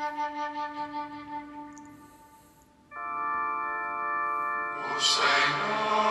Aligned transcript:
O 0.00 0.02
Senhor 5.00 6.09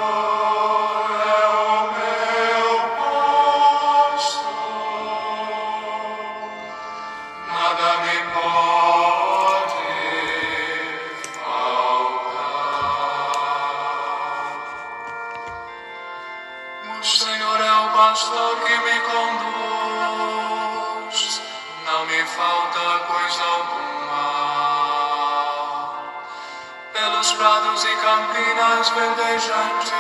prados 27.40 27.84
e 27.86 27.96
campinas 27.96 28.90
verdejantes, 28.90 29.96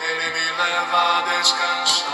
Ele 0.00 0.30
me 0.30 0.52
leva 0.52 1.18
a 1.18 1.22
descansar. 1.22 2.06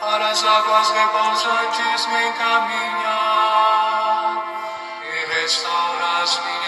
Para 0.00 0.28
as 0.28 0.44
águas 0.44 0.90
repousantes 0.90 2.06
me 2.08 2.28
encaminha 2.28 3.20
e 5.00 5.24
restaura 5.40 6.22
as 6.22 6.38
minhas 6.44 6.63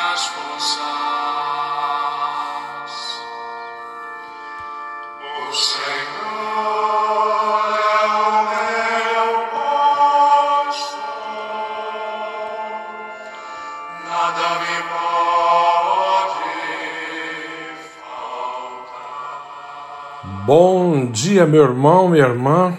Bom 20.46 21.06
dia, 21.06 21.44
meu 21.44 21.64
irmão, 21.64 22.08
minha 22.08 22.22
irmã. 22.22 22.72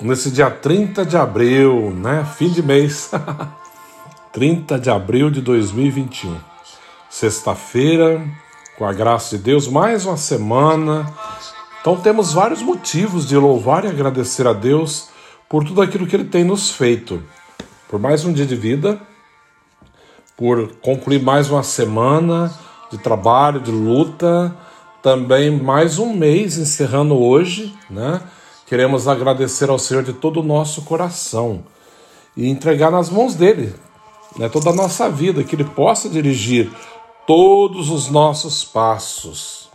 Nesse 0.00 0.30
dia 0.30 0.48
30 0.48 1.04
de 1.04 1.16
abril, 1.16 1.90
né? 1.90 2.24
Fim 2.36 2.48
de 2.48 2.62
mês. 2.62 3.10
30 4.30 4.78
de 4.78 4.88
abril 4.88 5.28
de 5.28 5.40
2021. 5.40 6.36
Sexta-feira, 7.10 8.24
com 8.76 8.84
a 8.84 8.92
graça 8.92 9.36
de 9.36 9.42
Deus, 9.42 9.66
mais 9.66 10.06
uma 10.06 10.16
semana. 10.16 11.12
Então 11.80 11.96
temos 11.96 12.32
vários 12.32 12.62
motivos 12.62 13.26
de 13.26 13.36
louvar 13.36 13.84
e 13.84 13.88
agradecer 13.88 14.46
a 14.46 14.52
Deus 14.52 15.08
por 15.48 15.64
tudo 15.64 15.82
aquilo 15.82 16.06
que 16.06 16.14
Ele 16.14 16.26
tem 16.26 16.44
nos 16.44 16.70
feito. 16.70 17.20
Por 17.88 17.98
mais 17.98 18.24
um 18.24 18.32
dia 18.32 18.46
de 18.46 18.54
vida, 18.54 18.96
por 20.36 20.68
concluir 20.76 21.20
mais 21.20 21.50
uma 21.50 21.64
semana 21.64 22.56
de 22.92 22.98
trabalho, 22.98 23.58
de 23.58 23.72
luta, 23.72 24.56
também 25.02 25.50
mais 25.50 25.98
um 25.98 26.12
mês 26.12 26.58
encerrando 26.58 27.16
hoje, 27.16 27.74
né? 27.88 28.20
Queremos 28.66 29.08
agradecer 29.08 29.70
ao 29.70 29.78
Senhor 29.78 30.02
de 30.02 30.12
todo 30.12 30.40
o 30.40 30.42
nosso 30.42 30.82
coração 30.82 31.64
e 32.36 32.48
entregar 32.48 32.90
nas 32.90 33.08
mãos 33.08 33.34
dele, 33.34 33.74
né, 34.36 34.48
toda 34.48 34.70
a 34.70 34.74
nossa 34.74 35.08
vida, 35.08 35.42
que 35.42 35.56
ele 35.56 35.64
possa 35.64 36.08
dirigir 36.08 36.70
todos 37.26 37.88
os 37.88 38.10
nossos 38.10 38.64
passos. 38.64 39.70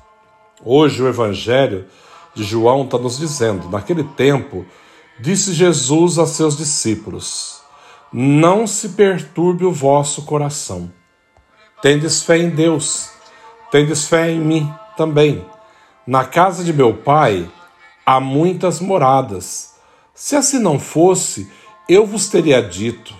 Hoje 0.63 1.01
o 1.01 1.07
evangelho 1.07 1.87
de 2.35 2.43
João 2.43 2.83
está 2.83 2.97
nos 2.97 3.17
dizendo, 3.17 3.67
naquele 3.69 4.03
tempo, 4.03 4.65
disse 5.19 5.53
Jesus 5.53 6.19
a 6.19 6.27
seus 6.27 6.55
discípulos: 6.55 7.61
Não 8.11 8.67
se 8.67 8.89
perturbe 8.89 9.65
o 9.65 9.71
vosso 9.71 10.21
coração. 10.23 10.91
Tendes 11.81 12.21
fé 12.21 12.37
em 12.37 12.49
Deus, 12.49 13.09
tendes 13.71 14.07
fé 14.07 14.29
em 14.29 14.39
mim 14.39 14.73
também. 14.95 15.45
Na 16.05 16.25
casa 16.25 16.63
de 16.63 16.73
meu 16.73 16.93
pai 16.93 17.49
há 18.05 18.19
muitas 18.19 18.79
moradas. 18.79 19.73
Se 20.13 20.35
assim 20.35 20.59
não 20.59 20.77
fosse, 20.77 21.49
eu 21.87 22.05
vos 22.05 22.27
teria 22.27 22.61
dito: 22.61 23.15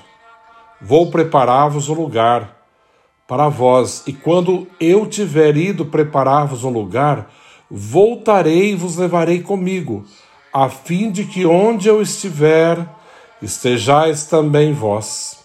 Vou 0.82 1.10
preparar-vos 1.10 1.90
um 1.90 1.94
lugar 1.94 2.64
para 3.28 3.48
vós, 3.48 4.04
e 4.06 4.14
quando 4.14 4.68
eu 4.80 5.08
tiver 5.08 5.56
ido 5.56 5.86
preparar-vos 5.86 6.64
um 6.64 6.70
lugar, 6.70 7.32
voltarei 7.72 8.72
e 8.72 8.76
vos 8.76 8.98
levarei 8.98 9.42
comigo, 9.42 10.06
a 10.52 10.70
fim 10.70 11.10
de 11.10 11.24
que 11.26 11.46
onde 11.46 11.88
eu 11.88 12.02
estiver, 12.02 12.86
estejais 13.42 14.26
também 14.26 14.74
vós. 14.74 15.40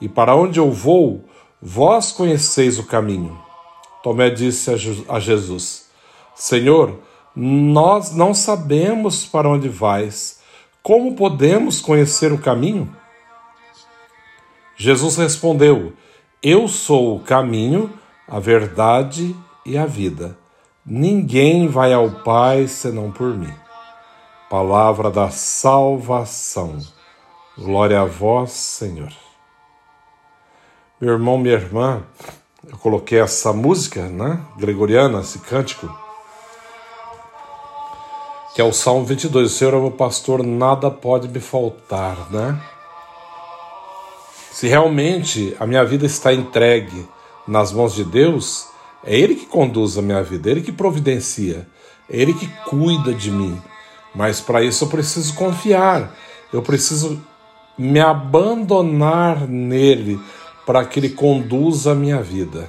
E 0.00 0.08
para 0.08 0.34
onde 0.34 0.58
eu 0.58 0.70
vou, 0.70 1.24
vós 1.62 2.12
conheceis 2.12 2.78
o 2.78 2.84
caminho. 2.84 3.43
Tomé 4.04 4.28
disse 4.28 4.70
a 4.70 4.76
Je- 4.76 5.02
a 5.08 5.18
Jesus: 5.18 5.88
Senhor, 6.34 7.00
nós 7.34 8.14
não 8.14 8.34
sabemos 8.34 9.24
para 9.24 9.48
onde 9.48 9.66
vais. 9.66 10.40
Como 10.82 11.14
podemos 11.14 11.80
conhecer 11.80 12.30
o 12.30 12.36
caminho? 12.36 12.94
Jesus 14.76 15.16
respondeu: 15.16 15.94
Eu 16.42 16.68
sou 16.68 17.16
o 17.16 17.20
caminho, 17.20 17.90
a 18.28 18.38
verdade 18.38 19.34
e 19.64 19.78
a 19.78 19.86
vida. 19.86 20.36
Ninguém 20.84 21.66
vai 21.66 21.94
ao 21.94 22.10
Pai 22.22 22.68
senão 22.68 23.10
por 23.10 23.34
mim. 23.34 23.54
Palavra 24.50 25.10
da 25.10 25.30
salvação. 25.30 26.76
Glória 27.56 28.02
a 28.02 28.04
vós, 28.04 28.50
Senhor. 28.50 29.12
Meu 31.00 31.14
irmão, 31.14 31.38
minha 31.38 31.54
irmã, 31.54 32.02
eu 32.70 32.78
coloquei 32.78 33.20
essa 33.20 33.52
música, 33.52 34.08
né? 34.08 34.40
Gregoriana, 34.56 35.20
esse 35.20 35.38
cântico, 35.38 35.88
que 38.54 38.60
é 38.60 38.64
o 38.64 38.72
Salmo 38.72 39.04
22. 39.04 39.52
O 39.52 39.54
Senhor 39.54 39.74
é 39.74 39.78
meu 39.78 39.90
pastor, 39.90 40.42
nada 40.42 40.90
pode 40.90 41.28
me 41.28 41.40
faltar, 41.40 42.30
né? 42.30 42.60
Se 44.52 44.68
realmente 44.68 45.56
a 45.58 45.66
minha 45.66 45.84
vida 45.84 46.06
está 46.06 46.32
entregue 46.32 47.08
nas 47.46 47.72
mãos 47.72 47.94
de 47.94 48.04
Deus, 48.04 48.68
é 49.04 49.18
Ele 49.18 49.34
que 49.34 49.46
conduz 49.46 49.98
a 49.98 50.02
minha 50.02 50.22
vida, 50.22 50.48
é 50.48 50.52
Ele 50.52 50.62
que 50.62 50.72
providencia, 50.72 51.66
é 52.08 52.16
Ele 52.16 52.32
que 52.32 52.46
cuida 52.64 53.12
de 53.12 53.30
mim. 53.30 53.60
Mas 54.14 54.40
para 54.40 54.62
isso 54.62 54.84
eu 54.84 54.88
preciso 54.88 55.34
confiar, 55.34 56.14
eu 56.52 56.62
preciso 56.62 57.20
me 57.76 57.98
abandonar 57.98 59.48
nele 59.48 60.20
para 60.66 60.84
que 60.84 60.98
Ele 60.98 61.10
conduza 61.10 61.92
a 61.92 61.94
minha 61.94 62.22
vida. 62.22 62.68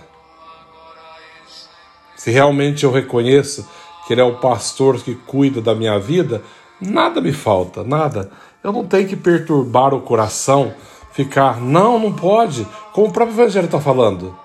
Se 2.16 2.31
realmente 2.31 2.83
eu 2.83 2.91
reconheço 2.91 3.67
que 4.06 4.13
Ele 4.13 4.22
é 4.22 4.23
o 4.23 4.38
pastor 4.38 4.97
que 5.01 5.16
cuida 5.16 5.61
da 5.61 5.75
minha 5.75 6.00
vida, 6.00 6.41
nada 6.81 7.22
me 7.22 7.31
falta, 7.31 7.84
nada. 7.84 8.31
Eu 8.63 8.72
não 8.72 8.85
tenho 8.85 9.07
que 9.07 9.16
perturbar 9.16 9.94
o 9.94 10.01
coração, 10.01 10.73
ficar, 11.11 11.61
não, 11.61 12.00
não 12.00 12.13
pode, 12.13 12.67
como 12.91 13.07
o 13.07 13.11
próprio 13.11 13.35
Evangelho 13.35 13.66
está 13.66 13.79
falando. 13.79 14.35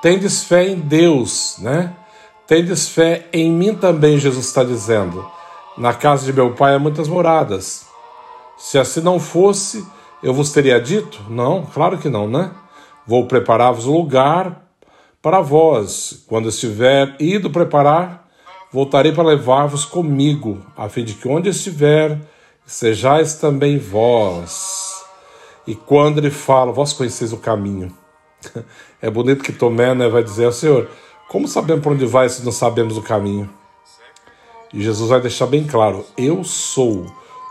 Tendes 0.00 0.44
fé 0.44 0.68
em 0.68 0.76
Deus, 0.76 1.56
né? 1.58 1.94
Tendes 2.46 2.88
fé 2.88 3.28
em 3.32 3.50
mim 3.50 3.74
também, 3.74 4.18
Jesus 4.18 4.46
está 4.46 4.64
dizendo. 4.64 5.24
Na 5.76 5.94
casa 5.94 6.24
de 6.24 6.32
meu 6.32 6.54
pai 6.54 6.74
há 6.74 6.78
muitas 6.78 7.08
moradas. 7.08 7.86
Se 8.56 8.78
assim 8.78 9.00
não 9.00 9.18
fosse, 9.18 9.86
eu 10.22 10.34
vos 10.34 10.52
teria 10.52 10.80
dito? 10.80 11.20
Não, 11.28 11.64
claro 11.64 11.98
que 11.98 12.08
não, 12.08 12.28
né? 12.28 12.50
Vou 13.06 13.26
preparar-vos 13.26 13.84
lugar 13.84 14.62
para 15.20 15.40
vós. 15.40 16.24
Quando 16.26 16.48
estiver 16.48 17.16
ido 17.20 17.50
preparar, 17.50 18.28
voltarei 18.72 19.12
para 19.12 19.24
levar-vos 19.24 19.84
comigo, 19.84 20.60
a 20.76 20.88
fim 20.88 21.04
de 21.04 21.14
que 21.14 21.28
onde 21.28 21.48
estiver, 21.48 22.18
sejais 22.64 23.34
também 23.34 23.78
vós. 23.78 25.04
E 25.66 25.74
quando 25.74 26.18
ele 26.18 26.30
fala, 26.30 26.72
vós 26.72 26.92
conheceis 26.92 27.32
o 27.32 27.38
caminho. 27.38 27.96
É 29.04 29.10
bonito 29.10 29.42
que 29.42 29.52
Tomé 29.52 29.96
né, 29.96 30.08
vai 30.08 30.22
dizer 30.22 30.44
ao 30.44 30.52
Senhor, 30.52 30.88
como 31.28 31.48
sabemos 31.48 31.82
para 31.82 31.90
onde 31.90 32.06
vai 32.06 32.28
se 32.28 32.44
não 32.44 32.52
sabemos 32.52 32.96
o 32.96 33.02
caminho? 33.02 33.50
E 34.72 34.80
Jesus 34.80 35.10
vai 35.10 35.20
deixar 35.20 35.46
bem 35.46 35.66
claro: 35.66 36.06
eu 36.16 36.44
sou 36.44 37.06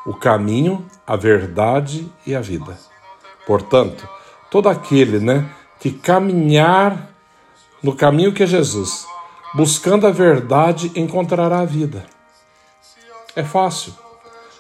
o 0.05 0.13
caminho, 0.13 0.85
a 1.05 1.17
verdade 1.17 2.09
e 2.25 2.33
a 2.33 2.39
vida. 2.39 2.77
Portanto, 3.45 4.07
todo 4.51 4.67
aquele 4.67 5.19
né, 5.19 5.49
que 5.79 5.91
caminhar 5.91 7.09
no 7.81 7.95
caminho 7.95 8.33
que 8.33 8.43
é 8.43 8.45
Jesus, 8.45 9.07
buscando 9.55 10.05
a 10.05 10.11
verdade, 10.11 10.91
encontrará 10.93 11.59
a 11.59 11.65
vida. 11.65 12.05
É 13.33 13.43
fácil, 13.43 13.93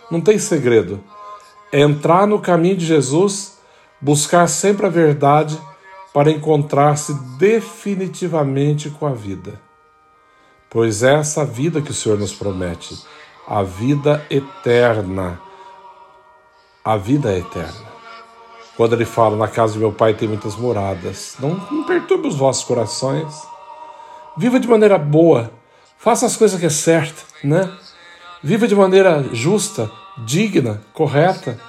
não 0.09 0.21
tem 0.21 0.39
segredo. 0.39 1.03
É 1.71 1.81
entrar 1.81 2.25
no 2.25 2.39
caminho 2.39 2.77
de 2.77 2.85
Jesus, 2.85 3.59
buscar 3.99 4.47
sempre 4.47 4.85
a 4.85 4.89
verdade 4.89 5.61
para 6.13 6.31
encontrar-se 6.31 7.13
definitivamente 7.37 8.89
com 8.89 9.05
a 9.05 9.13
vida. 9.13 9.61
Pois 10.69 11.03
é 11.03 11.15
essa 11.15 11.45
vida 11.45 11.81
que 11.81 11.91
o 11.91 11.93
Senhor 11.93 12.17
nos 12.17 12.33
promete, 12.33 12.97
a 13.47 13.61
vida 13.61 14.25
eterna. 14.29 15.39
a 16.83 16.97
vida 16.97 17.31
é 17.31 17.39
eterna. 17.39 17.90
Quando 18.81 18.93
ele 18.93 19.05
fala, 19.05 19.37
na 19.37 19.47
casa 19.47 19.73
de 19.73 19.77
meu 19.77 19.91
pai 19.91 20.15
tem 20.15 20.27
muitas 20.27 20.55
moradas, 20.55 21.35
não, 21.39 21.49
não 21.69 21.83
perturbe 21.83 22.27
os 22.27 22.35
vossos 22.35 22.63
corações. 22.63 23.31
Viva 24.35 24.59
de 24.59 24.67
maneira 24.67 24.97
boa, 24.97 25.51
faça 25.99 26.25
as 26.25 26.35
coisas 26.35 26.59
que 26.59 26.65
é 26.65 26.69
certa, 26.71 27.21
né? 27.43 27.71
Viva 28.41 28.67
de 28.67 28.75
maneira 28.75 29.23
justa, 29.33 29.91
digna, 30.25 30.81
correta, 30.93 31.59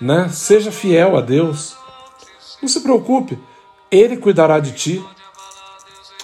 né? 0.00 0.30
Seja 0.30 0.72
fiel 0.72 1.18
a 1.18 1.20
Deus. 1.20 1.76
Não 2.62 2.70
se 2.70 2.80
preocupe, 2.80 3.38
Ele 3.90 4.16
cuidará 4.16 4.58
de 4.58 4.72
ti, 4.72 5.04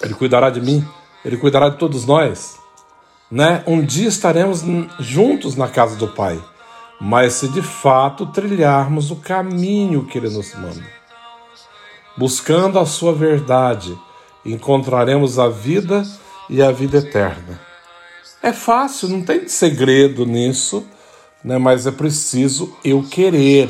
Ele 0.00 0.14
cuidará 0.14 0.48
de 0.48 0.62
mim, 0.62 0.82
Ele 1.22 1.36
cuidará 1.36 1.68
de 1.68 1.76
todos 1.76 2.06
nós. 2.06 2.58
Né? 3.30 3.62
Um 3.66 3.84
dia 3.84 4.08
estaremos 4.08 4.64
juntos 4.98 5.56
na 5.56 5.68
casa 5.68 5.94
do 5.94 6.08
Pai, 6.08 6.42
mas 7.04 7.32
se 7.32 7.48
de 7.48 7.60
fato 7.60 8.26
trilharmos 8.26 9.10
o 9.10 9.16
caminho 9.16 10.04
que 10.04 10.18
Ele 10.18 10.30
nos 10.30 10.54
manda, 10.54 10.86
buscando 12.16 12.78
a 12.78 12.86
Sua 12.86 13.12
verdade, 13.12 13.98
encontraremos 14.46 15.36
a 15.36 15.48
vida 15.48 16.04
e 16.48 16.62
a 16.62 16.70
vida 16.70 16.98
eterna. 16.98 17.60
É 18.40 18.52
fácil, 18.52 19.08
não 19.08 19.20
tem 19.20 19.48
segredo 19.48 20.24
nisso, 20.24 20.86
né? 21.42 21.58
mas 21.58 21.88
é 21.88 21.90
preciso 21.90 22.72
eu 22.84 23.02
querer. 23.02 23.68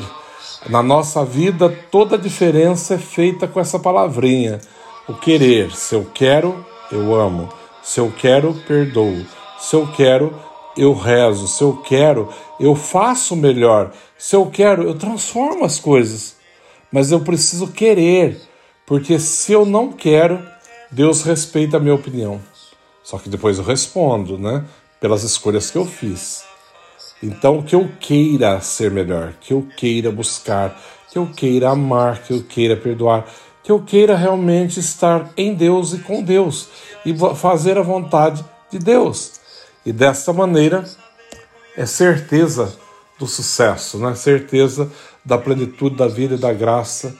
Na 0.69 0.83
nossa 0.83 1.25
vida, 1.25 1.69
toda 1.89 2.15
a 2.15 2.19
diferença 2.19 2.93
é 2.93 2.97
feita 2.99 3.47
com 3.47 3.59
essa 3.59 3.79
palavrinha, 3.79 4.61
o 5.07 5.13
querer. 5.15 5.75
Se 5.75 5.95
eu 5.95 6.05
quero, 6.13 6.63
eu 6.91 7.15
amo. 7.15 7.49
Se 7.81 7.99
eu 7.99 8.13
quero, 8.15 8.53
perdoo. 8.67 9.25
Se 9.57 9.75
eu 9.75 9.87
quero, 9.87 10.39
eu 10.77 10.93
rezo. 10.93 11.47
Se 11.47 11.63
eu 11.63 11.77
quero, 11.77 12.29
eu 12.59 12.75
faço 12.75 13.35
melhor. 13.35 13.91
Se 14.17 14.35
eu 14.35 14.45
quero, 14.47 14.83
eu 14.83 14.95
transformo 14.95 15.65
as 15.65 15.79
coisas. 15.79 16.35
Mas 16.91 17.11
eu 17.11 17.21
preciso 17.21 17.67
querer, 17.67 18.39
porque 18.85 19.17
se 19.19 19.51
eu 19.51 19.65
não 19.65 19.91
quero, 19.91 20.45
Deus 20.91 21.23
respeita 21.23 21.77
a 21.77 21.79
minha 21.79 21.95
opinião. 21.95 22.39
Só 23.03 23.17
que 23.17 23.29
depois 23.29 23.57
eu 23.57 23.63
respondo, 23.63 24.37
né? 24.37 24.63
Pelas 24.99 25.23
escolhas 25.23 25.69
que 25.69 25.77
eu 25.77 25.85
fiz. 25.85 26.43
Então, 27.21 27.61
que 27.61 27.75
eu 27.75 27.89
queira 27.99 28.59
ser 28.61 28.91
melhor, 28.91 29.33
que 29.39 29.53
eu 29.53 29.67
queira 29.77 30.11
buscar, 30.11 30.79
que 31.09 31.17
eu 31.17 31.27
queira 31.27 31.69
amar, 31.69 32.21
que 32.21 32.33
eu 32.33 32.43
queira 32.43 32.75
perdoar, 32.75 33.25
que 33.63 33.71
eu 33.71 33.81
queira 33.81 34.15
realmente 34.15 34.79
estar 34.79 35.31
em 35.37 35.53
Deus 35.53 35.93
e 35.93 35.99
com 35.99 36.21
Deus 36.21 36.67
e 37.05 37.15
fazer 37.35 37.77
a 37.77 37.81
vontade 37.81 38.43
de 38.69 38.77
Deus. 38.77 39.42
E 39.85 39.91
desta 39.91 40.31
maneira 40.31 40.85
é 41.75 41.85
certeza 41.85 42.77
do 43.19 43.27
sucesso, 43.27 43.97
né? 43.97 44.15
certeza 44.15 44.91
da 45.23 45.37
plenitude 45.37 45.95
da 45.95 46.07
vida 46.07 46.35
e 46.35 46.37
da 46.37 46.53
graça, 46.53 47.15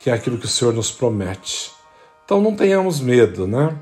que 0.00 0.10
é 0.10 0.12
aquilo 0.12 0.38
que 0.38 0.46
o 0.46 0.48
Senhor 0.48 0.72
nos 0.72 0.90
promete. 0.90 1.72
Então 2.24 2.40
não 2.40 2.54
tenhamos 2.54 3.00
medo, 3.00 3.46
né? 3.46 3.76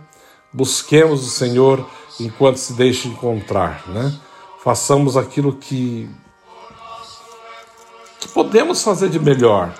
Busquemos 0.52 1.26
o 1.26 1.30
Senhor 1.30 1.88
enquanto 2.20 2.58
se 2.58 2.74
deixa 2.74 3.08
encontrar, 3.08 3.88
né? 3.88 4.20
façamos 4.64 5.14
aquilo 5.14 5.52
que, 5.52 6.08
que 8.18 8.28
podemos 8.28 8.82
fazer 8.82 9.10
de 9.10 9.20
melhor, 9.20 9.74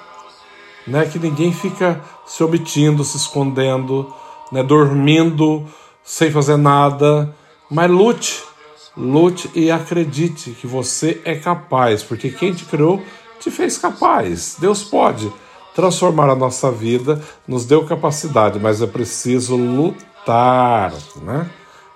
né? 0.87 1.07
Que 1.07 1.19
ninguém 1.19 1.55
fica 1.55 2.03
se 2.27 2.45
omitindo, 2.45 3.03
se 3.03 3.17
escondendo, 3.17 4.13
né? 4.53 4.63
Dormindo 4.63 5.67
sem 6.05 6.31
fazer 6.31 6.59
nada, 6.59 7.35
mas 7.71 7.91
lute, 7.91 8.43
lute 8.97 9.51
e 9.55 9.71
acredite 9.71 10.51
que 10.53 10.67
você 10.67 11.21
é 11.25 11.35
capaz, 11.35 12.03
porque 12.03 12.31
quem 12.31 12.53
te 12.53 12.65
criou 12.65 13.03
te 13.41 13.51
fez 13.51 13.79
capaz. 13.79 14.57
Deus 14.59 14.83
pode 14.83 15.33
transformar 15.75 16.31
a 16.31 16.37
nossa 16.37 16.71
vida, 16.71 17.21
nos 17.47 17.65
deu 17.67 17.85
capacidade, 17.85 18.61
mas 18.61 18.81
é 18.81 18.87
preciso 18.87 19.57
lutar, 19.57 20.93
né? 21.23 21.51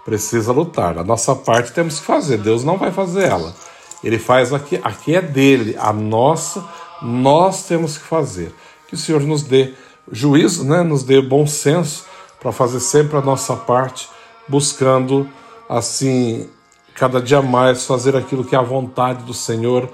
precisa 0.05 0.53
lutar. 0.53 0.99
A 0.99 1.05
nossa 1.05 1.35
parte 1.35 1.73
temos 1.73 2.01
que 2.01 2.07
fazer, 2.07 2.39
Deus 2.39 2.65
não 2.65 2.77
vai 2.77 2.91
fazer 2.91 3.25
ela. 3.25 3.55
Ele 4.03 4.19
faz 4.19 4.53
aqui, 4.53 4.81
aqui 4.83 5.15
é 5.15 5.21
dele, 5.21 5.77
a 5.79 5.93
nossa, 5.93 6.67
nós 7.03 7.65
temos 7.67 7.99
que 7.99 8.05
fazer. 8.05 8.55
Que 8.87 8.95
o 8.95 8.99
Senhor 8.99 9.21
nos 9.21 9.43
dê 9.43 9.75
juízo, 10.11 10.65
né? 10.65 10.83
nos 10.83 11.03
dê 11.03 11.21
bom 11.21 11.47
senso 11.47 12.07
para 12.41 12.53
fazer 12.53 12.81
sempre 12.81 13.19
a 13.19 13.21
nossa 13.21 13.55
parte, 13.55 14.09
buscando 14.49 15.29
assim 15.69 16.49
cada 16.95 17.21
dia 17.21 17.41
mais 17.41 17.87
fazer 17.87 18.17
aquilo 18.17 18.45
que 18.45 18.57
é 18.57 18.59
a 18.59 18.63
vontade 18.63 19.23
do 19.25 19.35
Senhor 19.35 19.89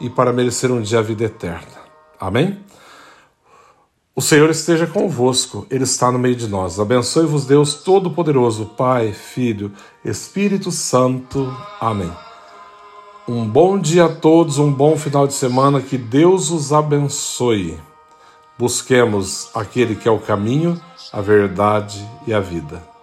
e 0.00 0.10
para 0.10 0.32
merecer 0.32 0.72
um 0.72 0.80
dia 0.80 0.98
a 0.98 1.02
vida 1.02 1.24
eterna. 1.24 1.78
Amém? 2.18 2.58
O 4.14 4.20
Senhor 4.20 4.50
esteja 4.50 4.84
convosco, 4.84 5.64
Ele 5.70 5.84
está 5.84 6.10
no 6.10 6.18
meio 6.18 6.34
de 6.34 6.48
nós. 6.48 6.80
Abençoe-vos, 6.80 7.46
Deus 7.46 7.74
Todo-Poderoso, 7.74 8.66
Pai, 8.76 9.12
Filho, 9.12 9.70
Espírito 10.04 10.72
Santo. 10.72 11.56
Amém. 11.80 12.10
Um 13.28 13.48
bom 13.48 13.78
dia 13.78 14.06
a 14.06 14.08
todos, 14.08 14.58
um 14.58 14.72
bom 14.72 14.96
final 14.96 15.26
de 15.28 15.34
semana, 15.34 15.80
que 15.80 15.96
Deus 15.96 16.50
os 16.50 16.72
abençoe. 16.72 17.78
Busquemos 18.58 19.50
aquele 19.54 19.94
que 19.94 20.08
é 20.08 20.10
o 20.10 20.18
caminho, 20.18 20.80
a 21.12 21.20
verdade 21.20 22.04
e 22.26 22.34
a 22.34 22.40
vida. 22.40 22.97